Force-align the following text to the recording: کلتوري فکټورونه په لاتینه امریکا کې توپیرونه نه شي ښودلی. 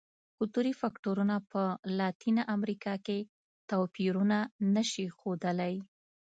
کلتوري 0.37 0.73
فکټورونه 0.81 1.35
په 1.51 1.61
لاتینه 1.99 2.43
امریکا 2.55 2.93
کې 3.05 3.17
توپیرونه 3.69 4.37
نه 4.75 4.83
شي 4.91 5.05
ښودلی. 5.17 5.73